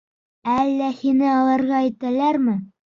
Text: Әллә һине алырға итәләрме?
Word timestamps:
Әллә 0.53 0.89
һине 1.03 1.29
алырға 1.35 1.85
итәләрме? 1.93 2.63